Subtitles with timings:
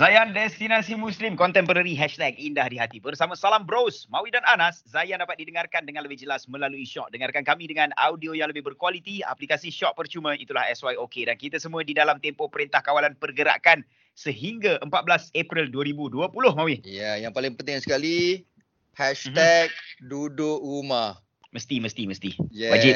[0.00, 3.04] Zayan Destinasi Muslim Contemporary Hashtag Indah di Hati.
[3.04, 7.44] Bersama Salam Bros Mawi dan Anas Zayan dapat didengarkan dengan lebih jelas melalui Shock Dengarkan
[7.44, 10.32] kami dengan audio yang lebih berkualiti Aplikasi Shock percuma.
[10.40, 13.84] Itulah SYOK Dan kita semua di dalam tempoh Perintah Kawalan Pergerakan
[14.16, 16.80] Sehingga 14 April 2020 Mawi.
[16.88, 18.48] Ya, yang paling penting sekali
[18.96, 20.08] Hashtag mm-hmm.
[20.08, 21.20] duduk rumah.
[21.52, 22.40] Mesti, mesti, mesti.
[22.48, 22.72] Yes.
[22.72, 22.94] Wajib.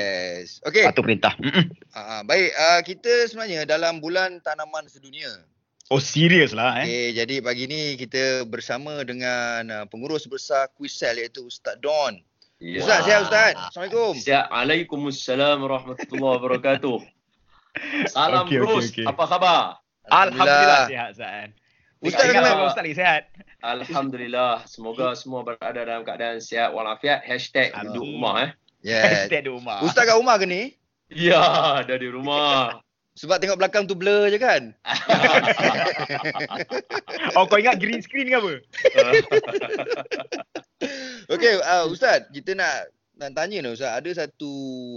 [0.73, 1.37] Okay Patuh perintah.
[1.93, 5.45] Uh, Baik, uh, kita sebenarnya dalam bulan tanaman sedunia
[5.93, 11.21] Oh serius lah eh Okay, jadi pagi ni kita bersama dengan uh, pengurus besar Quizzel
[11.21, 12.17] iaitu Ustaz Don.
[12.57, 12.81] Ya.
[12.81, 13.53] Ustaz, sihat Ustaz?
[13.69, 14.13] Assalamualaikum.
[14.17, 14.47] Siap.
[14.49, 16.99] Waalaikumsalam warahmatullahi wabarakatuh.
[18.17, 18.89] Salam okey, bros.
[18.89, 19.05] okey.
[19.05, 19.85] Apa khabar?
[20.09, 21.51] Alhamdulillah sihat Zayan
[22.05, 23.23] Ustaz sama Ustaz lagi sihat
[23.65, 24.55] Alhamdulillah.
[24.69, 27.25] Semoga semua berada dalam keadaan sihat walafiat.
[27.25, 28.51] Hashtag duduk rumah eh.
[28.85, 29.29] Yes.
[29.29, 30.77] Hashtag di rumah Ustaz kat rumah ke ni?
[31.13, 31.41] Ya,
[31.85, 32.84] ada di rumah.
[33.15, 34.75] Sebab tengok belakang tu blur je kan?
[37.39, 38.53] Oh kau ingat green screen ke apa
[41.35, 44.51] Okey, uh, Ustaz, kita nak nak tanya ni Ustaz, ada satu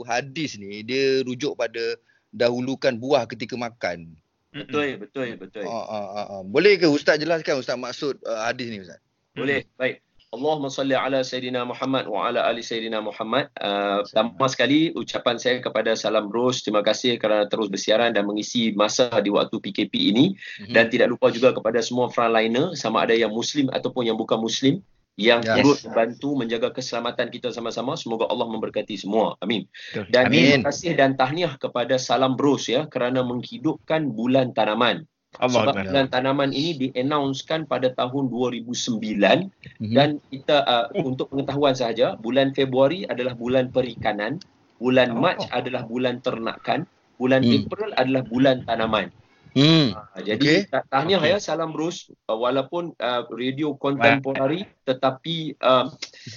[0.06, 1.98] hadis ni dia rujuk pada
[2.34, 4.18] dahulukan buah ketika makan.
[4.54, 5.64] betul, betul, betul.
[5.66, 6.42] Uh, uh, uh, uh.
[6.46, 9.00] Boleh ke Ustaz jelaskan Ustaz maksud uh, hadis ni Ustaz?
[9.38, 9.66] Boleh.
[9.78, 10.02] Baik.
[10.28, 13.48] Allahumma salli ala Sayyidina Muhammad wa ala ali Sayyidina Muhammad.
[13.56, 16.68] Uh, pertama sekali ucapan saya kepada Salam Bros.
[16.68, 20.36] Terima kasih kerana terus bersiaran dan mengisi masa di waktu PKP ini.
[20.68, 20.76] Mhm.
[20.76, 24.84] Dan tidak lupa juga kepada semua frontliner sama ada yang Muslim ataupun yang bukan Muslim
[25.16, 25.64] yang Yes.
[25.64, 27.96] turut membantu menjaga keselamatan kita sama-sama.
[27.96, 29.40] Semoga Allah memberkati semua.
[29.40, 29.64] Amin.
[30.12, 30.60] Dan Amin.
[30.60, 35.08] terima kasih dan tahniah kepada Salam Bros ya kerana menghidupkan bulan tanaman.
[35.38, 39.50] Allah Sebab bulan tanaman ini di-announcekan pada tahun 2009
[39.80, 39.94] Mhm.
[39.94, 44.42] dan kita uh, untuk pengetahuan sahaja bulan Februari adalah bulan perikanan,
[44.82, 45.22] bulan Oh.
[45.22, 46.86] Mac adalah bulan ternakan,
[47.18, 47.54] bulan Hmm.
[47.66, 49.10] April adalah bulan tanaman.
[49.58, 49.90] Hmm.
[49.90, 50.86] Uh, jadi okay.
[50.90, 51.34] tahniah Okey.
[51.34, 55.90] ya salam bros uh, walaupun uh, radio kontemporari tetapi uh,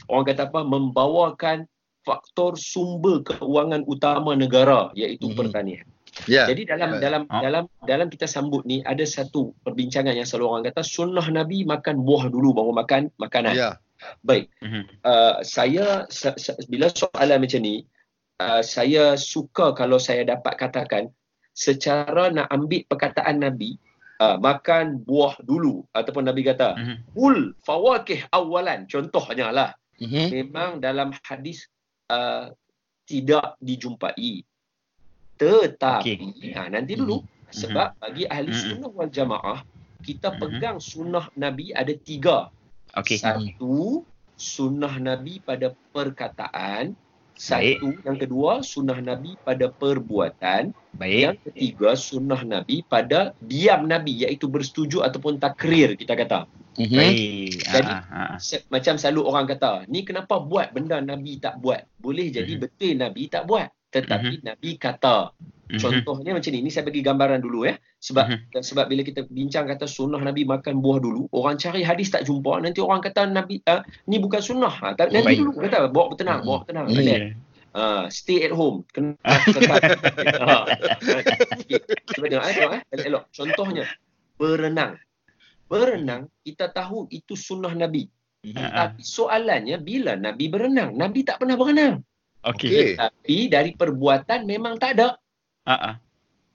[0.09, 1.69] orang kata apa membawakan
[2.01, 5.37] faktor sumber keuangan utama negara iaitu Mhm.
[5.37, 5.85] pertanian.
[6.27, 6.45] Ya.
[6.49, 7.03] Jadi dalam Baik.
[7.03, 7.41] dalam Ah.
[7.41, 12.03] dalam dalam kita sambut ni ada satu perbincangan yang selalu orang kata sunnah Nabi makan
[12.03, 13.55] buah dulu baru makan makanan.
[13.57, 13.71] Ya.
[14.25, 14.49] Baik.
[14.65, 14.83] Mhm.
[15.05, 17.85] Uh, saya sa, sa, bila soalan macam ni
[18.41, 21.13] uh, saya suka kalau saya dapat katakan
[21.53, 23.77] secara nak ambil perkataan Nabi
[24.25, 26.97] uh, makan buah dulu ataupun Nabi kata Mhm.
[27.13, 29.71] kul fawakih awalan contohnya lah
[30.01, 30.27] Mhm.
[30.33, 31.69] memang dalam hadis
[32.09, 32.49] uh,
[33.05, 34.47] tidak dijumpai
[35.41, 38.61] tetapi ha, nanti dulu sebab bagi ahli Mhm.
[38.61, 39.59] sunnah wal jamaah
[40.01, 40.39] kita Mhm.
[40.39, 42.53] pegang sunnah Nabi ada tiga.
[42.93, 43.17] Okey.
[43.17, 44.05] Satu
[44.37, 46.93] sunnah Nabi pada perkataan.
[47.35, 50.77] Satu yang kedua sunnah Nabi pada perbuatan.
[50.93, 56.45] Yang Baik ketiga sunnah Nabi pada diam Nabi iaitu bersetuju ataupun takrir kita kata.
[56.77, 56.97] Mhm.
[56.97, 57.53] Baik.
[57.65, 58.37] Jadi- Ah, ah, ah.
[58.37, 61.81] Se- macam selalu orang kata ni kenapa buat benda Nabi tak buat?
[61.97, 62.61] Boleh jadi Mhm.
[62.61, 65.35] betul Nabi tak buat tetapi Nabi kata
[65.71, 65.79] Mhm.
[65.79, 68.59] contohnya macam ni ni saya bagi gambaran dulu ya sebab Mhm.
[68.59, 72.59] sebab bila kita bincang kata sunnah Nabi makan buah dulu orang cari hadis tak jumpa
[72.59, 75.39] nanti orang kata Nabi uh, ni bukan sunnah ha, tak- nanti Baik.
[75.39, 76.47] dulu kata bawa bertenang Mhm.
[76.47, 76.97] bawa bertenang Mhm.
[76.97, 77.23] relax.
[77.71, 79.15] Ah, stay at home kena
[79.55, 79.79] tetap
[80.43, 80.67] ha.
[82.11, 83.85] cuba tengok eh, tengok eh elok contohnya
[84.35, 84.99] berenang
[85.67, 88.11] berenang kita tahu itu sunnah Nabi.
[88.57, 88.71] Ah, ah.
[88.91, 92.03] tapi soalannya bila Nabi berenang Nabi tak pernah berenang
[92.41, 92.69] Okey.
[92.73, 92.89] Okey.
[92.97, 95.09] tapi dari perbuatan memang tak ada.
[95.69, 95.95] Ah, ah.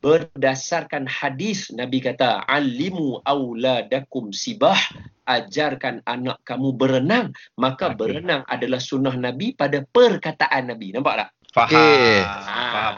[0.06, 4.78] berdasarkan hadis Nabi kata alimu auladakum sibah
[5.25, 7.34] ajarkan anak kamu berenang.
[7.57, 7.97] Maka Okey.
[7.97, 10.94] berenang adalah sunnah Nabi pada perkataan Nabi.
[10.94, 11.29] Nampak tak?
[11.53, 11.74] Faham.
[11.74, 12.18] Okey.
[12.22, 12.94] Faham.
[12.94, 12.95] Ah,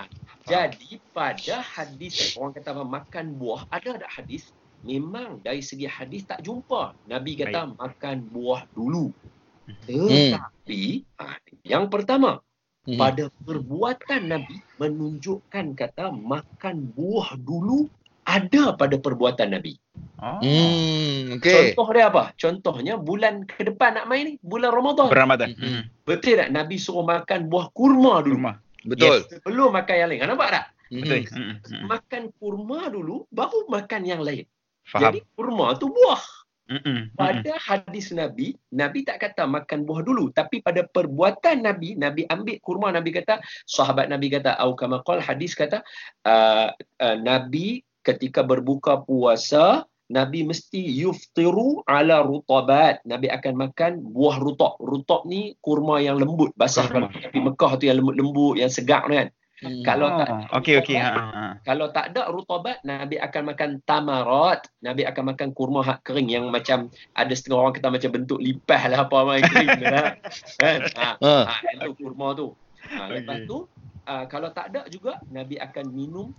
[0.47, 4.51] jadi pada hadis orang kata apa, makan buah ada ada hadis?
[4.83, 6.95] Memang dari segi hadis tak jumpa.
[7.07, 9.11] Nabi kata makan buah dulu.
[9.87, 10.83] Tetapi
[11.19, 11.35] ah,
[11.67, 12.39] yang pertama
[12.87, 12.95] Mhm.
[12.95, 17.91] pada perbuatan Nabi menunjukkan kata makan buah dulu
[18.23, 19.75] ada pada perbuatan Nabi.
[20.19, 20.39] Oh.
[20.39, 21.75] Hmm, okey.
[21.75, 22.23] Contoh dia apa?
[22.35, 25.07] Contohnya bulan ke depan nak main ni, bulan Ramadan.
[25.11, 25.63] Berramadan Mhm.
[25.63, 25.81] Mhm.
[26.07, 28.39] Betul tak Nabi suruh makan buah kurma dulu?
[28.39, 28.55] Rumah
[28.87, 29.19] Betul.
[29.27, 30.19] Sebelum makan yang lain.
[30.23, 30.65] Nampak tak?
[30.87, 31.35] Betul Mhm.
[31.35, 31.55] Mhm.
[31.59, 31.83] Mhm.
[31.91, 34.47] Makan kurma dulu baru makan yang lain.
[34.87, 36.23] Faham Jadi kurma tu buah.
[36.67, 37.15] Mhm.
[37.15, 42.59] Pada hadis Nabi, Nabi tak kata makan buah dulu, tapi pada perbuatan Nabi, Nabi ambil
[42.59, 45.79] kurma, Nabi kata, sahabat Nabi kata, au kama qala hadis kata,
[46.27, 53.03] uh, uh, Nabi ketika berbuka puasa, Nabi mesti yuftiru ala rutabat.
[53.03, 54.79] Nabi akan makan buah rutab.
[54.79, 59.19] Rutab ni kurma yang lembut, basah kalau di Mekah tu yang lembut-lembut, yang segar tu
[59.19, 59.27] kan.
[59.57, 59.81] Hmm.
[59.81, 61.01] Kalau tak Oh, okey okey.
[61.01, 61.45] Ha, ha.
[61.65, 64.69] kalau tak ada rutabat, Nabi akan makan tamarat.
[64.85, 68.85] Nabi akan makan kurma hak kering yang macam ada setengah orang kata macam bentuk lipas
[68.85, 70.13] lah apa main kering lah.
[70.61, 70.79] Kan?
[70.93, 71.35] Ha, Ha.
[71.49, 72.53] ha, itu kurma tu.
[72.85, 73.65] Ha, lepas tu
[74.05, 76.37] uh, kalau tak ada juga Nabi akan minum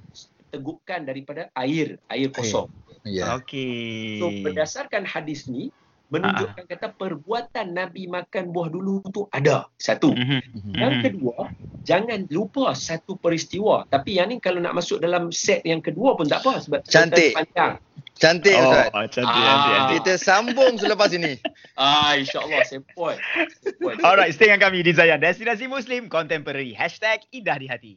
[0.55, 2.70] tegukan daripada air, air kosong.
[3.03, 3.35] Ya.
[3.35, 4.23] Okey.
[4.23, 5.75] So berdasarkan hadis ni
[6.08, 9.69] menunjukkan kata perbuatan Nabi makan buah dulu tu ada.
[9.76, 10.12] Satu.
[10.12, 10.40] Mhm.
[10.40, 10.72] Mhm.
[10.72, 11.05] Yang Hmm.
[11.05, 11.37] kedua,
[11.84, 13.84] jangan lupa satu peristiwa.
[13.87, 17.32] Tapi yang ni kalau nak masuk dalam set yang kedua pun tak apa sebab Cantik.
[17.32, 17.76] panjang.
[18.19, 18.90] Cantik Oh, Ustaz.
[19.14, 19.46] cantik Ah.
[19.46, 19.94] cantik cantik.
[19.94, 21.38] Kita sambung selepas ini.
[21.76, 23.14] Ah insya-Allah sempoi.
[23.62, 23.94] Sempoi.
[24.02, 27.94] Alright, stay dengan kami di Zayan Destinasi Muslim Contemporary Hashtag Indah di Hati.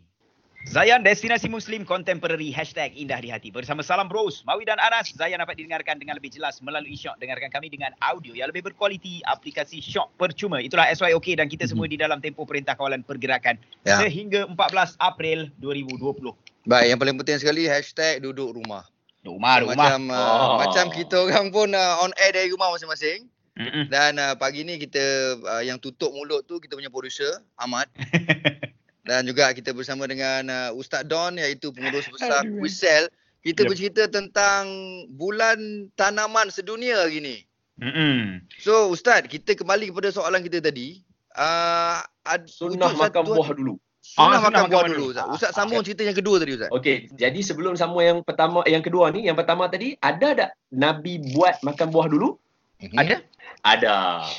[0.62, 3.50] Zayan Destinasi Muslim Contemporary Hashtag Indah di Hati.
[3.50, 7.18] Bersama Salam Bros, Mawi dan Anas, Zayan dapat didengarkan dengan lebih jelas melalui Shock.
[7.18, 10.62] Dengarkan kami dengan audio yang lebih berkualiti, aplikasi Shock percuma.
[10.62, 13.98] Itulah SYOK dan kita semua di dalam tempoh Perintah Kawalan Pergerakan Ya.
[14.00, 16.32] sehingga 14 April 2020.
[16.70, 18.86] Baik, yang paling penting sekali hashtag duduk rumah.
[19.26, 19.76] Rumah, rumah.
[19.76, 20.58] Macam uh, Oh.
[20.62, 23.26] macam kita orang pun uh, on air dari rumah masing-masing.
[23.60, 23.92] Mm-mm.
[23.92, 27.90] Dan uh, pagi ni kita uh, yang tutup mulut tu kita punya producer Ahmad.
[29.12, 32.48] Dan juga kita bersama dengan uh, Ustaz Don iaitu pengurus besar.
[32.48, 33.12] Quizzel.
[33.44, 33.70] Kita Yep.
[33.74, 34.64] bercerita tentang
[35.12, 35.60] bulan
[36.00, 37.38] tanaman sedunia hari ni.
[37.76, 38.40] Mm-mm.
[38.56, 41.04] So Ustaz, kita kembali kepada soalan kita tadi.
[41.34, 43.76] Uh, ad, Sunnah makan satu- buah dulu.
[44.00, 45.12] Sunnah Ah, makan sunnah buah makan dulu dulu.
[45.12, 45.26] Ustaz.
[45.36, 46.70] Ustaz sambung cerita yang kedua tadi Ustaz.
[46.72, 51.20] Okey, jadi sebelum sama yang pertama yang kedua ni, yang pertama tadi ada tak Nabi
[51.34, 52.40] buat makan buah dulu?
[52.80, 52.96] Mhm.
[52.96, 53.16] Ada?
[53.62, 53.96] Ada.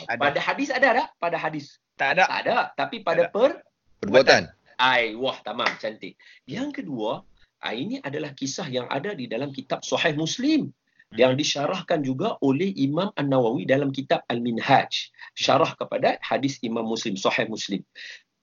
[0.09, 0.19] Ada.
[0.19, 1.09] Pada hadis ada tak?
[1.19, 1.77] Pada hadis.
[1.95, 2.25] Tak ada.
[2.25, 3.35] Tak ada, tapi pada Ada.
[3.35, 3.51] per
[3.99, 4.43] Perbuatan.
[4.83, 6.19] Ai wah tamam cantik.
[6.51, 7.23] Yang kedua,
[7.71, 10.75] ini adalah kisah yang ada di dalam kitab Sahih Muslim
[11.15, 15.13] yang disyarahkan juga oleh Imam An-Nawawi dalam kitab Al-Minhaj.
[15.39, 17.85] Syarah kepada hadis Imam Muslim, Sahih Muslim.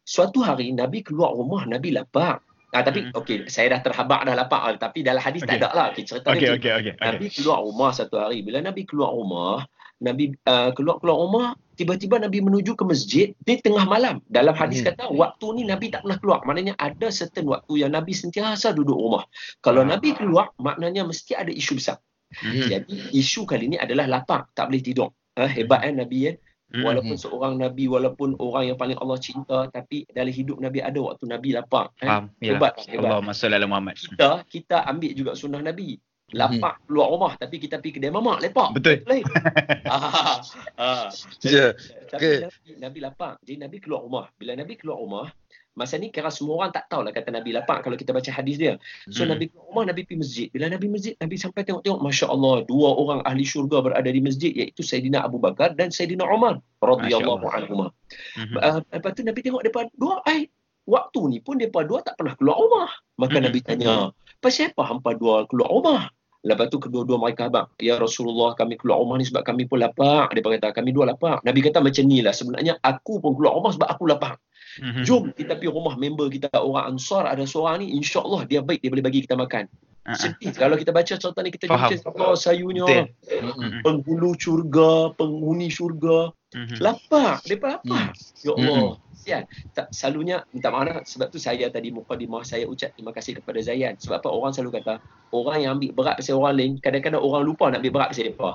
[0.05, 2.39] Suatu hari Nabi keluar rumah, Nabi lapar.
[2.69, 3.17] Ah, tapi Hmm.
[3.17, 5.61] okey, saya dah terhabak dah lapar ah, tapi dalam hadis tak Okey.
[5.65, 5.87] ada lah.
[5.89, 6.93] Okay, cerita Okey dia okey okey.
[7.01, 8.45] Nabi keluar rumah satu hari.
[8.45, 9.65] Bila Nabi keluar rumah,
[9.97, 11.47] Nabi uh, keluar-keluar rumah,
[11.79, 14.19] tiba-tiba Nabi menuju ke masjid di tengah malam.
[14.27, 14.91] Dalam hadis Hmm.
[14.91, 16.39] kata, waktu ni Nabi tak pernah keluar.
[16.43, 19.23] Maknanya ada certain waktu yang Nabi sentiasa duduk rumah.
[19.63, 19.95] Kalau Ah.
[19.95, 22.03] Nabi keluar, maknanya mesti ada isu besar.
[22.43, 22.67] Mhm.
[22.67, 24.51] Jadi, isu kali ni adalah lapar.
[24.51, 25.09] Tak boleh tidur.
[25.39, 26.35] Ha, hebat kan Nabi kan?
[26.69, 26.83] Mhm.
[26.85, 31.25] Walaupun seorang Nabi, walaupun orang yang paling Allah cinta, tapi dalam hidup Nabi ada waktu
[31.25, 31.89] Nabi lapar.
[31.97, 32.29] Faham.
[32.37, 33.09] Hebat, hebat.
[33.49, 33.97] Ala Muhammad.
[33.97, 35.97] Kita, kita ambil juga sunnah Nabi.
[36.31, 38.69] Lapar keluar rumah tapi kita pergi kedai mamak lepak.
[38.77, 39.01] Betul.
[39.09, 39.25] Lain.
[39.93, 40.39] ah,
[40.77, 41.07] ah.
[41.41, 41.73] Ya.
[42.09, 42.37] Tapi Okey.
[42.45, 43.31] Nabi, Nabi lapar.
[43.41, 44.25] Jadi Nabi keluar rumah.
[44.37, 45.25] Bila Nabi keluar rumah,
[45.73, 48.75] masa ni kira semua orang tak tahulah kata Nabi lapar kalau kita baca hadis dia.
[49.07, 49.31] So Hmm.
[49.33, 50.47] Nabi keluar rumah, Nabi pergi masjid.
[50.51, 54.51] Bila Nabi masjid, Nabi sampai tengok-tengok, Masya Allah, dua orang ahli syurga berada di masjid
[54.51, 56.59] iaitu Sayyidina Abu Bakar dan Sayyidina Umar.
[56.79, 57.91] radhiyallahu anhuma.
[58.39, 58.55] Mhm.
[58.55, 60.47] Uh, lepas tu Nabi tengok depan dua ai
[60.87, 62.89] waktu ni pun depa dua tak pernah keluar rumah.
[63.19, 63.43] Maka Mhm.
[63.45, 63.93] Nabi tanya,
[64.39, 66.01] "Pasal apa hampa dua keluar rumah?"
[66.39, 70.31] Lepas tu kedua-dua mereka abang, "Ya Rasulullah, kami keluar rumah ni sebab kami pun lapar."
[70.31, 73.75] Dia kata, "Kami dua lapar." Nabi kata macam ni lah, sebenarnya aku pun keluar rumah
[73.75, 74.39] sebab aku lapar.
[74.79, 75.03] Mhm.
[75.03, 78.89] Jom kita pergi rumah member kita orang Ansar ada seorang ni insya-Allah dia baik dia
[78.93, 79.67] boleh bagi kita makan.
[80.07, 80.17] Ah, ah.
[80.17, 83.51] Sedih kalau kita baca cerita ni kita jumpa Allah sayunya Betul.
[83.59, 83.81] Mhm.
[83.83, 86.81] penghulu syurga, penghuni syurga, Mhm.
[86.81, 88.09] lapar, depa lapar.
[88.41, 88.65] Ya Hmm.
[88.65, 88.93] Allah.
[89.19, 89.43] Sian.
[89.75, 93.93] Tak selalunya minta maaf sebab tu saya tadi mukadimah saya ucap terima kasih kepada Zayan.
[93.99, 94.97] Sebab apa orang selalu kata
[95.29, 98.51] orang yang ambil berat pasal orang lain kadang-kadang orang lupa nak ambil berat pasal depa.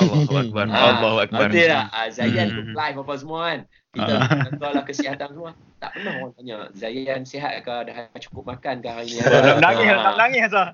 [0.00, 0.64] Allahu akbar.
[0.72, 1.46] Ah, Allahu akbar.
[1.46, 1.84] Betul tak?
[1.92, 2.56] Ah, Zayan Hmm.
[2.56, 3.60] tu live apa semua kan.
[3.88, 4.28] Kita Ah.
[4.48, 5.50] contohlah kesihatan semua.
[5.78, 9.20] Tak pernah orang tanya Zayan sihat ke dah cukup makan ke hari ni.
[9.62, 10.02] Nangis, Ah.
[10.08, 10.68] nak nangis Azhar.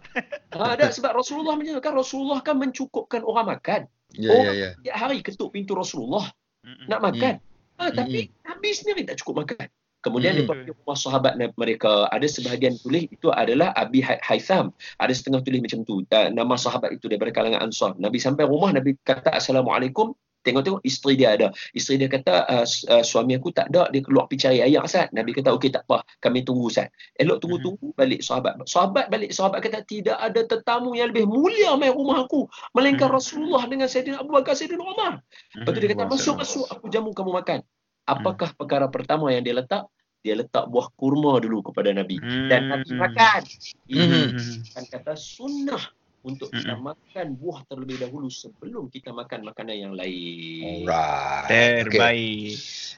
[0.54, 3.80] Ha, ada sebab Rasulullah macam tu kan Rasulullah kan mencukupkan orang makan.
[4.14, 4.68] Ya, ya, ya.
[4.80, 6.30] Tiap hari ketuk pintu Rasulullah
[6.64, 6.84] Mhm.
[6.88, 7.34] nak makan.
[7.74, 9.68] Ha, tapi Nabi sendiri tak cukup makan.
[10.04, 12.12] Kemudian dia pergi rumah sahabat mereka.
[12.12, 14.68] Ada sebahagian tulis itu adalah Abi Haytham.
[15.00, 16.04] Ada setengah tulis macam tu.
[16.04, 17.96] Uh, nama sahabat itu daripada kalangan Ansar.
[17.96, 20.12] Nabi sampai rumah, Nabi kata Assalamualaikum.
[20.44, 21.48] Tengok-tengok isteri dia ada.
[21.72, 23.88] Isteri dia kata uh, uh, suami aku tak ada.
[23.88, 25.08] Dia keluar pergi cari air Ustaz.
[25.16, 26.04] Nabi kata okey tak apa.
[26.20, 26.92] Kami tunggu Ustaz.
[27.16, 28.60] Elok tunggu-tunggu balik sahabat.
[28.68, 29.32] Sahabat balik.
[29.32, 32.44] Sahabat kata tidak ada tetamu yang lebih mulia main rumah aku.
[32.76, 33.16] Melainkan Hmm.
[33.16, 35.24] Rasulullah dengan Sayyidina Abu Bakar, Sayyidina Umar.
[35.56, 36.12] Lepas tu dia kata, Mhm.
[36.12, 37.58] masuk, masuk, aku jamu kamu makan.
[38.04, 39.88] Apakah perkara pertama yang dia letak?
[40.20, 42.20] Dia letak buah kurma dulu kepada Nabi.
[42.20, 43.40] Dan Nabi makan.
[43.88, 44.72] Ini Mhm.
[44.72, 45.80] kan kata sunnah
[46.24, 46.82] untuk kita Mhm.
[46.82, 50.88] makan buah terlebih dahulu sebelum kita makan makanan yang lain.
[50.88, 51.44] Alright.
[51.46, 51.70] Okay.
[51.84, 52.52] Terbaik.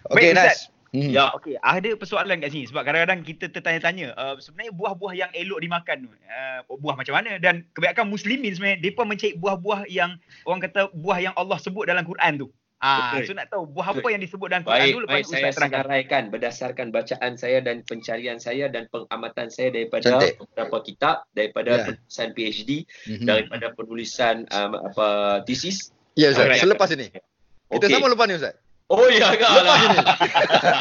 [0.07, 0.71] Okay, Baik, Nas.
[0.95, 1.13] Hmm.
[1.13, 1.59] Ya, okey.
[1.61, 6.09] Ada persoalan kat sini sebab kadang-kadang kita tertanya-tanya uh, sebenarnya buah-buah yang elok dimakan tu
[6.09, 10.17] uh, buah macam mana dan kebanyakan muslimin sebenarnya depa mencari buah-buah yang
[10.47, 12.49] orang kata buah yang Allah sebut dalam Quran tu.
[12.87, 13.27] Ah, Betul.
[13.27, 14.11] so nak tahu buah apa Betul.
[14.15, 15.81] yang disebut dalam Quran Baik, dulu lepas baik saya Ustaz terangkan.
[15.83, 20.39] senaraikan berdasarkan bacaan saya dan pencarian saya dan pengamatan saya daripada Cantik.
[20.39, 21.85] beberapa kitab, daripada Ya.
[21.85, 22.71] penulisan PhD,
[23.09, 23.27] Mhm.
[23.27, 25.07] daripada penulisan um, apa
[25.43, 25.91] tesis.
[26.15, 26.63] Ya Ustaz, Alright.
[26.63, 27.11] selepas ini.
[27.67, 27.91] Kita Okey.
[27.91, 28.55] sama lepas ni Ustaz.
[28.87, 29.43] Oh ya ke?
[29.43, 29.99] Lepas ini.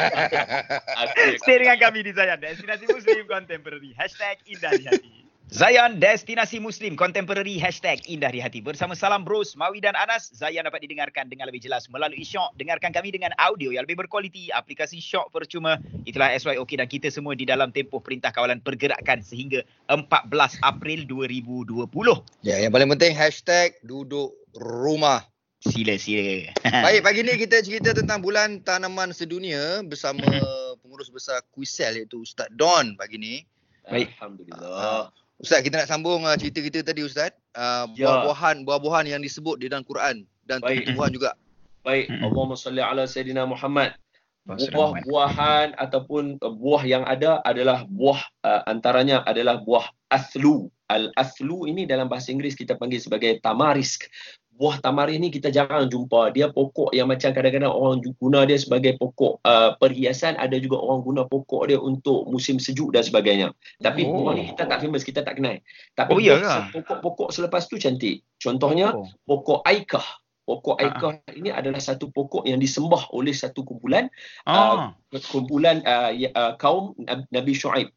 [1.02, 1.28] Okey.
[1.38, 3.90] Stay dengan kami di Zayan, Destinasi Muslim Contemporary.
[3.92, 5.25] Hashtag Indah di Hati.
[5.46, 7.54] Zayan, Destinasi Muslim Contemporary.
[7.54, 8.58] Hashtag Indah di Hati.
[8.58, 10.34] Bersama Salam Bros, Mawi dan Anas.
[10.34, 12.58] Zayan dapat didengarkan dengan lebih jelas melalui Shock.
[12.58, 14.50] Dengarkan kami dengan audio yang lebih berkualiti.
[14.50, 15.78] Aplikasi Shock percuma.
[16.02, 21.94] Itulah SYOK dan kita semua di dalam tempoh Perintah Kawalan Pergerakan sehingga 14 April 2020.
[22.42, 25.30] Ya, yang paling penting hashtag duduk rumah.
[25.62, 26.50] Sila, sila.
[26.90, 30.26] Baik, pagi ni kita cerita tentang bulan tanaman sedunia bersama
[30.82, 33.34] pengurus besar Kuisel iaitu Ustaz Don pagi ni.
[33.86, 34.10] Baik.
[34.18, 35.14] Alhamdulillah.
[35.36, 37.36] Ustaz, kita nak sambung uh, cerita kita tadi Ustaz.
[37.52, 38.08] Uh, Ya.
[38.08, 40.88] buah-buahan, buah-buahan yang disebut di dalam Quran dan Baik.
[40.88, 41.30] tumbuhan juga.
[41.84, 42.24] Baik, Mm-mm.
[42.32, 43.94] Allahumma salli ala Sayyidina Muhammad.
[44.46, 50.70] Buah-buahan ataupun uh, buah yang ada adalah buah uh, antaranya adalah buah athlu.
[50.86, 54.06] Al-athlu ini dalam bahasa Inggeris kita panggil sebagai tamarisk.
[54.56, 56.32] Buah tamaris ni kita jarang jumpa.
[56.32, 60.32] Dia pokok yang macam kadang-kadang orang guna dia sebagai pokok uh, perhiasan.
[60.40, 63.52] Ada juga orang guna pokok dia untuk musim sejuk dan sebagainya.
[63.84, 64.24] Tapi Oh.
[64.24, 65.60] buah ni kita tak famous, kita tak kenal.
[65.92, 66.20] Tapi Oh,
[66.72, 68.24] pokok-pokok selepas tu cantik.
[68.40, 69.04] Contohnya Oh.
[69.28, 70.04] pokok aikah.
[70.46, 74.08] Pokok Ah, aikah ini adalah satu pokok yang disembah oleh satu kumpulan
[74.48, 74.96] Ah.
[75.28, 77.92] kumpulan uh, ya- uh, kaum Nab- Nabi Shu'aib.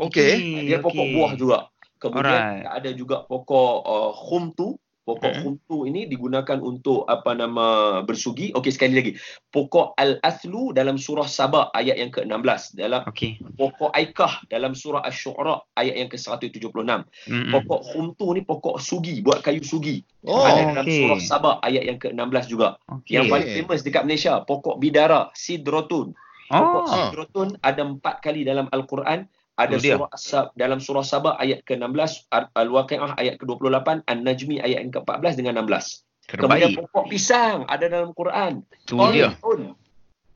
[0.00, 0.66] Okey.
[0.66, 1.58] Dia pokok buah juga.
[1.98, 2.66] Kemudian Alright.
[2.82, 4.74] ada juga pokok uh, khumtu.
[5.08, 5.40] Pokok Mhm.
[5.40, 7.66] khumtu ini digunakan untuk apa nama
[8.04, 8.52] bersugi.
[8.52, 9.12] Okey sekali lagi.
[9.48, 12.76] Pokok al-athlu dalam surah Sabah ayat yang ke-16.
[12.76, 13.40] Dalam Okey.
[13.56, 17.08] pokok aikah dalam surah Asy-Syu'ara ayat yang ke-176.
[17.24, 17.48] Mm-mm.
[17.48, 20.04] Pokok khumtu ni pokok sugi, buat kayu sugi.
[20.28, 21.00] Oh, ada dalam okey.
[21.00, 22.76] surah Sabah ayat yang ke-16 juga.
[22.92, 23.16] Okey.
[23.16, 26.12] Yang paling famous dekat Malaysia, pokok bidara, sidrotun.
[26.52, 26.92] Pokok Oh.
[26.92, 29.24] sidrotun ada empat kali dalam Al-Quran.
[29.58, 29.98] Ada dia.
[29.98, 35.34] surah As- dalam surah Sabah ayat ke-16, Al- Al-Waqi'ah ayat ke-28, An-Najmi ayat yang ke-14
[35.34, 36.06] dengan 16.
[36.28, 36.86] Kemudian Terbaik.
[36.86, 38.62] pokok pisang ada dalam Quran.
[39.10, 39.32] Dia.
[39.34, 39.74] Tolhun.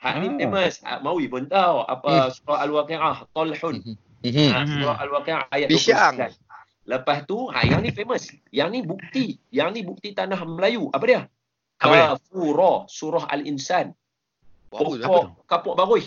[0.02, 0.34] Ha ni Ah.
[0.34, 0.74] famous.
[0.82, 3.76] Ha, Mawi pun tahu apa surah Al-Waqi'ah, Tolhun.
[4.24, 4.48] Mhm.
[4.50, 4.78] Ha, Mhm.
[4.82, 6.16] surah Al-Waqi'ah ayat Pisang.
[6.18, 6.34] 29.
[6.82, 8.26] Lepas tu, ha, yang ni famous.
[8.50, 9.26] Yang ni bukti.
[9.48, 10.90] Yang ni bukti tanah Melayu.
[10.90, 11.22] Apa dia?
[11.78, 12.06] Apa dia?
[12.18, 13.94] Kafura, surah Al-Insan.
[14.66, 14.98] Pokok
[15.44, 16.02] kapuk barui.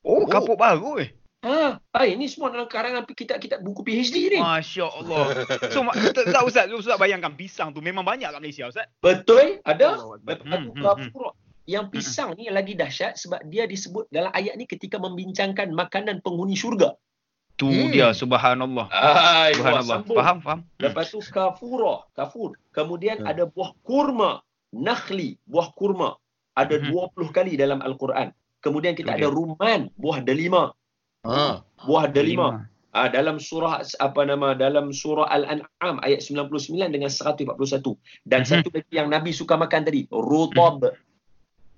[0.00, 0.24] Oh, Oh.
[0.24, 1.10] kapuk baru eh.
[1.44, 4.38] Ha, ay, ini semua dalam karangan kitab-kitab buku PhD ni.
[4.40, 5.24] Masya Allah.
[5.70, 8.88] So, tak, tak Ustaz, Ustaz bayangkan pisang tu memang banyak kat Malaysia Ustaz.
[8.98, 9.60] Betul?
[9.62, 10.00] Ada?
[10.42, 11.30] Hmm, hmm, kafura.
[11.66, 16.54] Yang pisang ni lagi dahsyat sebab dia disebut dalam ayat ni ketika membincangkan makanan penghuni
[16.54, 16.94] syurga.
[17.56, 17.88] Tu Hmm.
[17.88, 18.86] dia, subhanallah.
[18.92, 19.98] Ay, Subhanallah.
[20.04, 20.16] sambung.
[20.16, 20.60] Faham, faham.
[20.62, 20.82] Hmm.
[20.82, 22.54] Lepas tu kafura, kafur.
[22.70, 23.30] Kemudian Hmm.
[23.30, 26.20] ada buah kurma, nakhli, buah kurma.
[26.52, 26.88] Ada Mhm.
[26.90, 28.32] 20 kali dalam Al-Quran.
[28.60, 29.32] Kemudian kita Tu ada dia.
[29.32, 30.72] rumman, buah delima.
[31.26, 31.60] Ha.
[31.84, 32.64] Buah delima.
[32.90, 37.92] Ah, dalam surah apa nama dalam surah Al-An'am ayat 99 dengan 141
[38.24, 38.48] dan Mhm.
[38.48, 40.80] satu lagi yang Nabi suka makan tadi rutab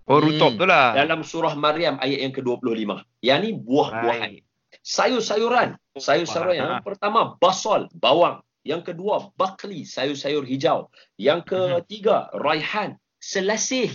[0.09, 0.61] Oh, rutop Hmm.
[0.63, 0.95] tu lah.
[0.95, 4.41] dalam surah Maryam ayat yang ke-25 yang ni buah-buahan
[4.81, 6.61] sayur-sayuran sayur-sayuran Faham.
[6.65, 13.91] yang pertama basal bawang yang kedua bakli sayur-sayur hijau yang ketiga raihan selasih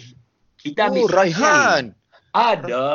[0.60, 1.84] kita ambil Oh, Raihan.
[2.34, 2.86] Ada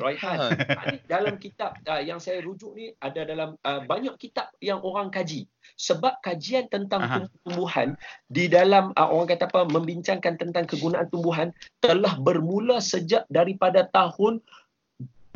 [0.00, 0.56] Raihan.
[0.56, 4.80] Ha, ni dalam kitab uh, yang saya rujuk ni ada dalam uh, banyak kitab yang
[4.80, 5.44] orang kaji
[5.76, 7.28] sebab kajian tentang Aha.
[7.44, 7.94] tumbuhan
[8.32, 11.52] di dalam uh, orang kata apa membincangkan tentang kegunaan tumbuhan
[11.84, 14.40] telah bermula sejak daripada tahun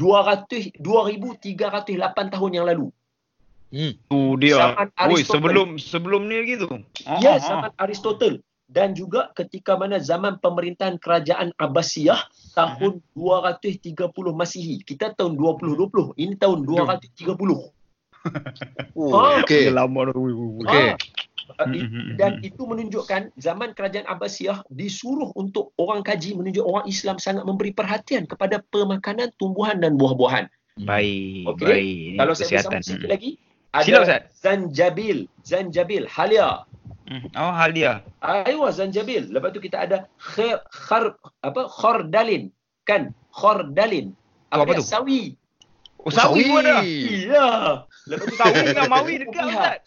[0.00, 2.88] 200 2308 tahun yang lalu
[3.66, 3.98] Hmm.
[3.98, 4.78] Tu dia.
[4.78, 5.26] Oi, Aristotle.
[5.26, 6.70] sebelum sebelum ni lagi tu.
[7.02, 12.18] Ah, ya ah, zaman Aristotle dan juga ketika mana zaman pemerintahan kerajaan Abbasiyah
[12.52, 13.94] tahun 230
[14.32, 17.70] Masihi kita tahun 2020 ini tahun 230
[18.98, 19.38] Oh, Ah.
[19.38, 19.70] okey.
[19.70, 20.18] Lama tu.
[20.66, 20.98] Okey.
[21.46, 26.34] Ah, Hmm, i- hmm, hmm, dan itu menunjukkan zaman kerajaan Abbasiyah disuruh untuk orang kaji
[26.34, 30.50] menunjuk orang Islam sangat memberi perhatian kepada pemakanan tumbuhan dan buah-buahan.
[30.82, 31.64] Baik, Okey.
[31.64, 32.18] baik.
[32.18, 32.70] Kalau saya kesihatan.
[32.74, 33.30] bersama sikit lagi
[33.76, 34.22] Sila ada Ustaz.
[34.36, 36.66] zanjabil, zanjabil, halia.
[37.06, 37.30] Hmm.
[37.38, 38.02] Oh, hal dia.
[38.18, 39.30] Aywa zanjabil.
[39.30, 41.14] Lepas tu kita ada khir, khar
[41.46, 42.50] apa khordalin.
[42.82, 43.14] Kan?
[43.30, 44.10] Khordalin.
[44.50, 44.82] Apa dia?
[44.82, 44.84] tu?
[44.86, 45.38] Sawi.
[46.02, 46.82] Oh, sawi pun ada.
[46.82, 47.48] Iya.
[48.10, 49.42] Lepas tu Sawi dengan mawi dekat.
[49.46, 49.78] Ustaz.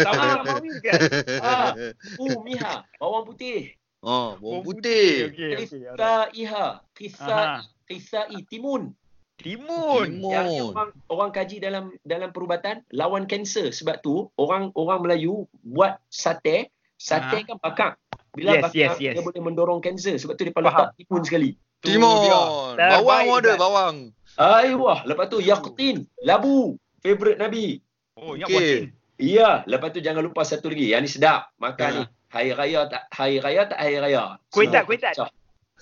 [0.00, 1.00] Sawi dengan mawi dekat.
[1.40, 1.72] Ah,
[2.20, 3.72] umiha, bawang putih.
[4.04, 5.32] Oh, bawang putih.
[5.32, 7.64] Qithaiha, qitha, Aha.
[7.88, 8.92] qithai timun.
[9.36, 10.06] Timun.
[10.10, 10.32] Timun.
[10.32, 13.68] Yang ni orang orang kaji dalam dalam perubatan lawan kanser.
[13.68, 17.44] Sebab tu orang orang Melayu buat sate, sate Ah.
[17.44, 17.90] kan bakar.
[18.32, 19.12] Bila Yes, bakar, yes, yes.
[19.14, 20.16] dia boleh mendorong kanser.
[20.16, 20.66] Sebab tu dia Faham.
[20.66, 21.50] letak timun sekali.
[21.78, 22.16] Timun.
[22.24, 22.40] dia.
[22.96, 23.58] Bawang ada, Ustaz.
[23.58, 23.96] bawang.
[24.36, 27.80] Ai wah, lepas tu yaqtin, labu, favorite Nabi.
[28.14, 28.92] Oh, okay.
[29.16, 30.92] Iya, lepas tu jangan lupa satu lagi.
[30.92, 31.48] Yang ni sedap.
[31.56, 31.96] Makan Ha.
[31.96, 32.04] ni.
[32.26, 34.36] Hari raya tak hari raya tak hari raya.
[34.50, 35.12] Kuih Semua tak, kuih tak?
[35.14, 35.30] pecah.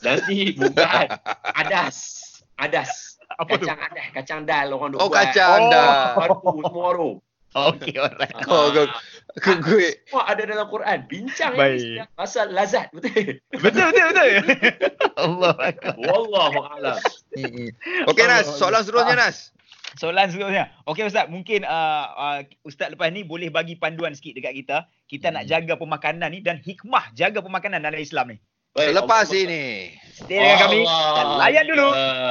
[0.01, 1.07] Nanti bukan.
[1.61, 1.97] Adas.
[2.55, 3.14] Adas.
[3.37, 3.65] Apa tu?
[3.65, 5.19] Kacang adas, kacang dal orang duk Oh, buat.
[5.27, 5.71] kacang Oh.
[5.71, 5.91] dah.
[6.15, 7.11] Baru semua tu.
[7.71, 8.35] Okey, alright.
[8.41, 8.91] Kau- kau-
[9.37, 9.95] Ke kuih.
[10.05, 10.99] Semua ada dalam Quran.
[11.05, 11.79] Bincang Baik.
[11.79, 12.91] ni pasal lazat.
[12.91, 13.39] Betul?
[13.53, 14.31] Betul, betul, betul.
[15.25, 15.95] Allah Akbar.
[16.01, 16.99] Wallahu a'lam.
[18.11, 19.55] Okey Nas, soalan seterusnya Nas.
[19.95, 20.75] Soalan seterusnya.
[20.85, 24.77] Okey Ustaz, mungkin uh, uh, Ustaz lepas ni boleh bagi panduan sikit dekat kita.
[25.05, 25.51] Kita nak Hmm.
[25.53, 28.39] jaga pemakanan ni dan hikmah jaga pemakanan dalam Islam ni.
[28.75, 29.65] Baik, Selepas Allah- ini.
[30.15, 30.83] Stay dengan kami.
[30.87, 31.87] Dan layan dulu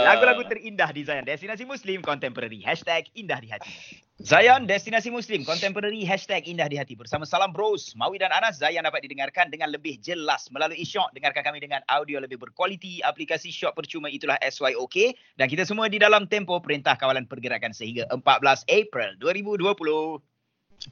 [0.08, 2.60] lagu-lagu terindah di Zayan Destinasi Muslim Contemporary.
[2.64, 3.72] Hashtag indah di hati.
[4.20, 6.04] Zayan Destinasi Muslim Contemporary.
[6.04, 7.00] Hashtag indah di hati.
[7.00, 8.60] Bersama Salam Bros, Mawi dan Anas.
[8.60, 11.16] Zayan dapat didengarkan dengan lebih jelas melalui Syok.
[11.16, 13.00] Dengarkan kami dengan audio lebih berkualiti.
[13.04, 15.16] Aplikasi Syok percuma itulah SYOK.
[15.40, 20.24] Dan kita semua di dalam tempo Perintah Kawalan Pergerakan sehingga 14 April 2020.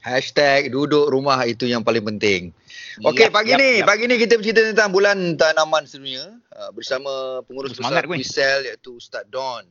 [0.00, 2.56] Hashtag duduk rumah itu yang paling penting.
[3.04, 3.88] Okey, Yap, pagi yap, ni, yap.
[3.92, 8.16] pagi ni kita bercerita tentang bulan tanaman sedunia uh, bersama pengurus Semangat, besar.
[8.16, 9.68] Pisel iaitu Ustaz Don.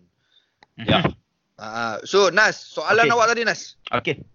[0.86, 1.01] Ya.
[1.62, 3.13] Uh, so Nas, soalan Okey.
[3.13, 3.78] awak tadi Nas.
[3.94, 4.25] Okey.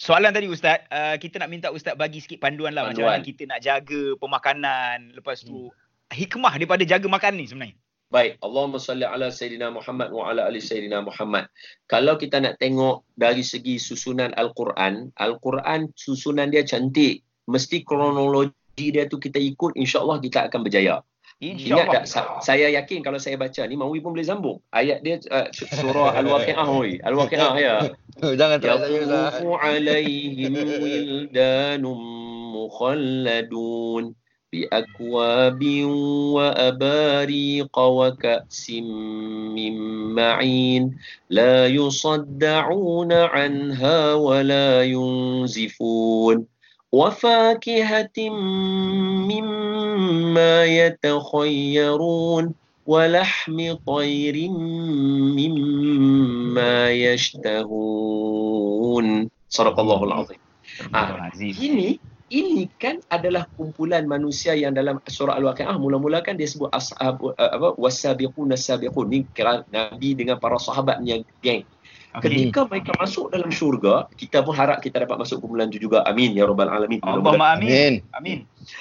[0.00, 3.20] Soalan tadi Ustaz, uh, kita nak minta Ustaz bagi sikit panduan lah macam Panduan.
[3.20, 5.12] mana kita nak jaga pemakanan.
[5.12, 5.68] Lepas tu
[6.08, 7.76] hikmah daripada jaga makan ni sebenarnya.
[8.10, 11.46] Baik, Allahumma salli ala Sayyidina Muhammad wa ala ali Sayyidina Muhammad.
[11.86, 17.22] Kalau kita nak tengok dari segi susunan Al-Quran, Al-Quran susunan dia cantik.
[17.46, 21.06] Mesti kronologi dia tu kita ikut, insyaAllah kita akan berjaya.
[21.38, 22.04] Ingat tak?
[22.42, 24.58] Saya yakin kalau saya baca ni, Mawi pun boleh sambung.
[24.74, 26.68] Ayat dia uh, surah Al-Waqi'ah,
[27.06, 27.74] Al-Waqi'ah, ya.
[28.40, 29.32] Jangan terasa saya lah.
[29.56, 30.52] alaihim
[30.82, 31.96] wildanum
[32.58, 34.18] mukhaladun.
[34.52, 35.62] بأكواب
[36.34, 38.70] وأباريق وكأس
[39.54, 39.74] من
[40.14, 40.98] معين
[41.30, 46.44] لا يصدعون عنها ولا ينزفون
[46.92, 48.30] وفاكهة
[49.30, 52.44] مما يتخيرون
[52.86, 54.36] ولحم طير
[55.38, 58.26] مما يشتهون.
[59.48, 60.38] صدق الله العظيم.
[60.94, 66.70] Ah, ini ini kan adalah kumpulan manusia yang dalam surah Al-Waqiah mula-mula kan dia sebut
[66.70, 71.66] ashab uh, apa wasabiqun sabiqun ni kira nabi dengan para sahabat yang geng
[72.18, 76.34] ketika mereka masuk dalam syurga kita pun harap kita dapat masuk kumpulan tu juga amin
[76.34, 76.98] ya rabbal alamin.
[77.06, 77.70] Allahumma amin.
[77.70, 77.94] Amin.
[78.18, 78.38] Amin.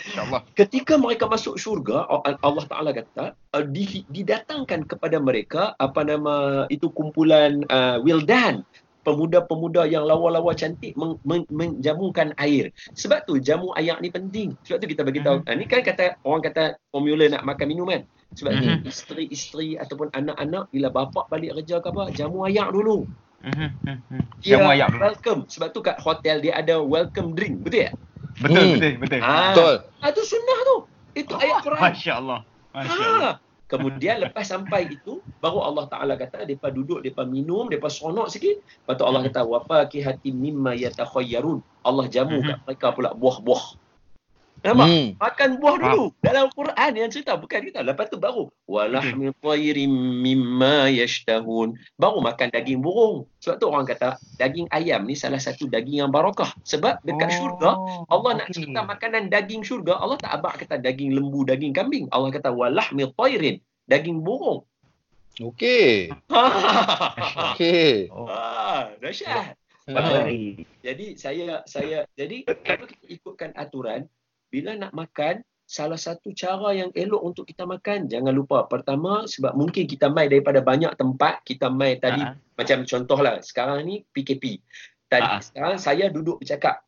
[0.10, 0.42] InsyaAllah.
[0.58, 2.10] ketika mereka masuk syurga
[2.42, 8.66] Allah Taala kata uh, di, didatangkan kepada mereka apa nama itu kumpulan uh, wildan
[9.10, 12.70] pemuda-pemuda yang lawa-lawa cantik meng, meng, menjamukan air.
[12.94, 14.54] Sebab tu jamu air ni penting.
[14.62, 15.42] Sebab tu kita bagi tahu.
[15.42, 15.50] Mhm.
[15.50, 15.58] Mm-hmm.
[15.58, 18.06] Ni kan kata orang kata formula nak makan minum kan.
[18.38, 18.62] Sebab Mhm.
[18.62, 23.10] tu isteri-isteri ataupun anak-anak bila bapak balik kerja ke apa, jamu air dulu.
[23.42, 24.22] Mhm, mhm, mhm.
[24.46, 25.02] Dia Jamu ayak dulu.
[25.02, 25.42] welcome.
[25.50, 27.66] Sebab tu kat hotel dia ada welcome drink.
[27.66, 27.94] Betul tak?
[28.40, 28.72] Betul, Hmm.
[28.78, 29.20] betul, betul.
[29.20, 29.76] Ah, Betul.
[30.00, 30.78] ah, tu sunnah tu.
[31.12, 31.82] Itu ayat Quran.
[31.82, 32.40] Masya Allah.
[32.72, 33.34] Masya Allah.
[33.36, 33.49] Ha.
[33.70, 38.60] Kemudian lepas sampai itu baru Allah Taala kata depa duduk depa minum depa seronok sikit.
[38.60, 43.89] Lepas tu Allah kata wa fakihatin mimma yatakhayyarun Allah jamu kat mereka pula buah-buah
[44.60, 44.88] Nampak?
[44.92, 45.08] Hmm.
[45.16, 47.80] Makan buah dulu dalam Quran yang cerita bukan kita.
[47.80, 51.80] Lepas tu baru walahmi tayrin mimma yashtahun.
[51.96, 53.24] Baru makan daging burung.
[53.40, 56.52] Sebab tu orang kata daging ayam ni salah satu daging yang barakah.
[56.68, 57.80] Sebab dekat syurga
[58.12, 62.12] Allah nak cerita makanan daging syurga, Allah tak abak kata daging lembu, daging kambing.
[62.12, 64.68] Allah kata walahmi tayrin, daging burung.
[65.40, 66.12] Okey.
[67.56, 68.12] Okey.
[68.12, 68.28] Oh.
[68.28, 69.56] ah, dahsyat.
[69.90, 70.30] Ha.
[70.86, 74.06] Jadi saya saya jadi kalau kita ikutkan aturan
[74.50, 79.54] bila nak makan salah satu cara yang elok untuk kita makan jangan lupa pertama sebab
[79.54, 82.34] mungkin kita mai daripada banyak tempat kita mai tadi Ah.
[82.58, 84.58] macam contohlah sekarang ni PKP.
[85.06, 85.42] Tadi Ah.
[85.42, 86.82] sekarang saya duduk bercakap.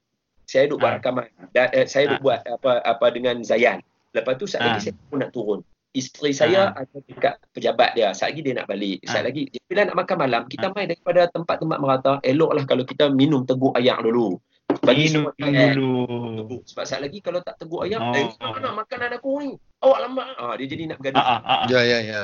[0.50, 0.98] Saya duduk buat Ah.
[0.98, 1.28] rakaman.
[1.54, 2.26] Dan, eh, saya duduk Ah.
[2.26, 3.86] buat apa apa dengan Zayan.
[4.12, 4.68] Lepas tu saat Ah.
[4.74, 5.62] lagi saya pun nak turun.
[5.92, 8.16] Isteri saya ada dekat pejabat dia.
[8.18, 8.98] Saat lagi dia nak balik.
[9.06, 9.26] Saat Ah.
[9.30, 12.14] lagi bila nak makan malam kita mai daripada tempat-tempat merata.
[12.26, 14.42] Eloklah kalau kita minum teguk ayak dulu.
[14.80, 16.58] Bagi Minum dulu.
[16.64, 18.16] Sebab saat lagi kalau tak teguk ayam, Oh.
[18.16, 19.50] eh mana makanan aku ni?
[19.82, 20.28] Awak lambat.
[20.38, 21.20] Ah dia jadi nak bergaduh.
[21.20, 21.62] Ah, ah, ah.
[21.68, 22.22] Ya ya ya.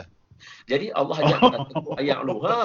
[0.65, 2.39] Jadi Allah ajak kita teguk ayam dulu.
[2.45, 2.57] Ha.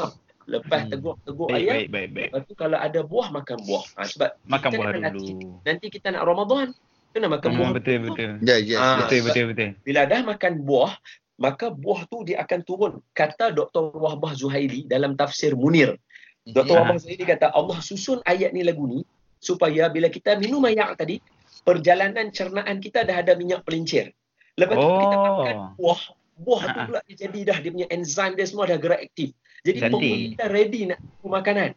[0.43, 0.91] Lepas Hmm.
[0.91, 2.29] teguk-teguk Baik, ayam, baik, baik, baik.
[2.29, 3.85] lepas tu kalau ada buah makan buah.
[3.95, 5.27] Ha, sebab Makan buah dulu.
[5.63, 6.67] nanti kita nak Ramadan,
[7.15, 7.69] kena makan buah.
[7.71, 8.31] Hmm, betul, betul.
[8.43, 8.77] Ya yes.
[8.77, 9.07] Ah.
[9.07, 9.07] yes.
[9.07, 9.71] Betul, betul, betul.
[9.87, 10.93] Bila dah makan buah,
[11.39, 12.93] maka buah tu dia akan turun.
[13.15, 13.95] Kata Dr.
[13.95, 15.95] Wahbah Zuhaili dalam tafsir Munir.
[16.43, 16.75] Dr.
[16.75, 16.79] Mhm.
[16.83, 19.07] Wahbah Zuhaili kata Allah susun ayat ni lagu ni
[19.43, 21.19] supaya bila kita minum ayat tadi,
[21.67, 24.15] perjalanan cernaan kita dah ada minyak pelincir.
[24.55, 25.71] Lepas tu kita makan Oh.
[25.77, 26.03] buah.
[26.33, 29.35] Buah tu pula dia jadi dah dia punya enzim dia semua dah gerak aktif.
[29.63, 30.03] Jadi perut
[30.33, 31.71] kita ready nak makan makanan.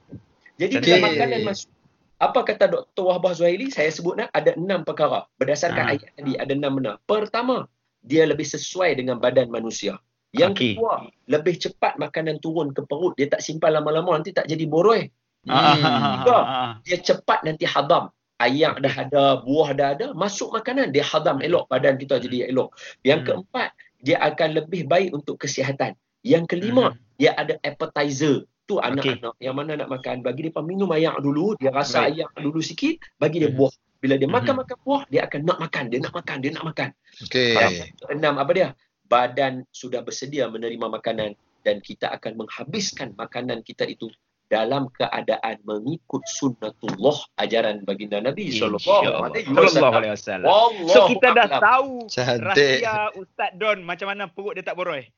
[0.55, 0.87] Jadi Cantik.
[0.87, 1.69] bila makanan masuk
[2.15, 3.03] apa kata Dr.
[3.03, 3.67] Wahbah Zuhaili?
[3.69, 5.27] Saya sebut nak ada enam perkara.
[5.35, 5.91] Berdasarkan Ha.
[5.99, 6.95] ayat tadi ada enam benar.
[7.03, 7.67] Pertama,
[7.99, 9.99] dia lebih sesuai dengan badan manusia.
[10.31, 10.71] Yang Okey.
[10.79, 10.93] kedua,
[11.27, 13.13] lebih cepat makanan turun ke perut.
[13.19, 15.11] Dia tak simpan lama-lama nanti tak jadi boroi.
[15.45, 16.13] Ah, Hmm.
[16.21, 16.37] Tiga.
[16.85, 18.09] Dia cepat nanti hadam.
[18.35, 22.75] Ayak dah ada, buah dah ada, masuk makanan dia hadam elok badan kita jadi elok.
[23.07, 23.27] Yang Hmm.
[23.31, 23.69] keempat,
[24.03, 25.95] dia akan lebih baik untuk kesihatan.
[26.19, 26.99] Yang kelima, Mhm.
[27.15, 28.43] dia ada appetizer.
[28.65, 32.27] Tu anak-anak yang mana nak makan, bagi dia minum ayak dulu, dia rasa Baik.
[32.27, 33.57] ayak dulu sikit, bagi dia Mhm.
[33.61, 33.73] buah.
[34.03, 34.35] Bila dia Mhm.
[34.35, 36.89] makan-makan buah, dia akan nak makan, dia nak makan, dia nak makan.
[37.23, 37.53] Okey.
[37.55, 38.67] Yang keenam apa dia?
[39.05, 44.09] Badan sudah bersedia menerima makanan dan kita akan menghabiskan makanan kita itu
[44.45, 49.91] dalam keadaan mengikut sunnatullah ajaran baginda Nabi sallallahu InsyaAllah.
[49.97, 50.49] alaihi wasallam.
[50.85, 51.61] So kita dah a'lam.
[51.61, 52.45] tahu Cantik.
[52.45, 55.09] rahsia Ustaz Don macam mana perut dia tak boroi.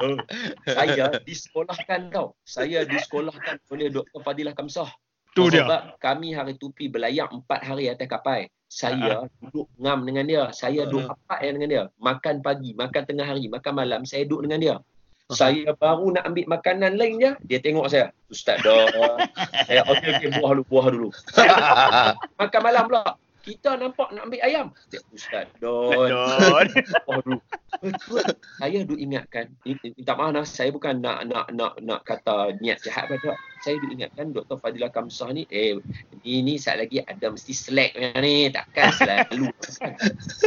[0.00, 0.16] Oh,
[0.76, 2.36] saya disekolahkan tau.
[2.44, 4.20] Saya disekolahkan oleh Dr.
[4.24, 4.88] Fadilah Kamsah.
[5.36, 5.62] Tu dia.
[5.62, 8.48] Sebab kami hari tu pi belayak empat hari atas kapal.
[8.70, 10.44] Saya duduk ngam dengan dia.
[10.54, 11.84] Saya duduk rapat dengan dia.
[11.98, 14.00] Makan pagi, makan tengah hari, makan malam.
[14.06, 14.76] Saya duduk dengan dia.
[15.30, 17.32] Saya baru nak ambil makanan lain dia.
[17.46, 18.10] Dia tengok saya.
[18.30, 18.90] Ustaz dah.
[19.70, 21.08] saya okey okey buah dulu, buah dulu.
[22.40, 23.14] Makan malam pula.
[23.40, 24.66] Kita nampak nak ambil ayam.
[25.16, 26.12] Ustaz Don.
[27.08, 27.40] Buah dulu.
[28.60, 33.08] Saya duk ingatkan, minta maaf lah, saya bukan nak nak nak nak kata niat jahat
[33.08, 33.32] pada
[33.64, 34.60] saya duk ingatkan Dr.
[34.60, 35.80] Fadilah Kamsah ni eh
[36.20, 39.48] ni ni saat lagi ada mesti slack ni takkan selalu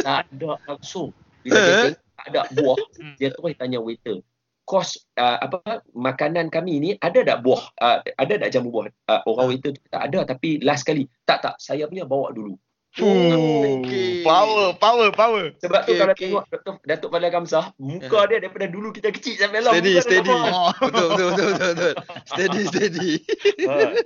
[0.05, 1.09] tak ada langsung
[1.41, 1.81] bila dia Eh?
[1.89, 3.15] tengok tak ada buah Hmm.
[3.17, 4.21] dia terus tanya waiter
[4.63, 9.21] kos uh, apa makanan kami ni ada tak buah uh, ada tak jamu buah uh,
[9.27, 12.55] orang waiter tu tak ada tapi last kali tak tak saya punya bawa dulu
[12.93, 14.21] Okey.
[14.21, 15.49] Power, power, power.
[15.57, 16.23] sebab tu Okey, kalau okey.
[16.29, 16.73] tengok Dr.
[16.85, 19.73] Datuk Fadil Kamsah, muka dia daripada dulu kita kecil sampai lah.
[19.73, 20.29] Steady, steady.
[20.29, 20.69] Oh.
[20.85, 21.93] Betul, betul, betul, betul, betul.
[22.29, 23.11] Steady, steady.
[23.65, 23.97] Ha.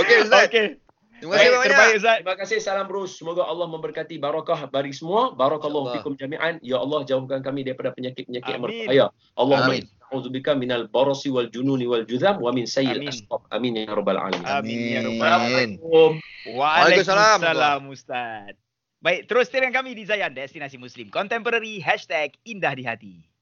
[0.00, 0.48] Okey, Ustaz.
[0.48, 0.80] Okey.
[1.16, 1.70] Terima kasih Baik, banyak.
[1.72, 2.16] terbaik Ustaz.
[2.20, 3.16] Terima kasih salam bros.
[3.16, 5.32] Semoga Allah memberkati barakah bagi semua.
[5.32, 6.60] Barakallahu fikum jami'an.
[6.60, 8.84] Ya Allah jauhkan kami daripada penyakit-penyakit yang Amin.
[8.84, 9.06] berbahaya.
[9.32, 9.84] Allahumma Amin.
[10.12, 13.40] a'udzubika minal barasi wal jununi wal juzam wa min sayyil asqam.
[13.48, 14.44] Amin ya rabbal alamin.
[14.44, 15.68] Amin ya rabbal Amin.
[15.80, 16.10] Assalamualaikum.
[16.52, 17.38] Waalaikumsalam.
[17.40, 18.54] Waalaikumsalam Ustaz.
[19.00, 23.35] Baik, terus dengan kami di Zayan Destinasi Muslim Contemporary Hashtag Indah di Hati.